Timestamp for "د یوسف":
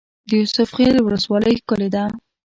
0.29-0.69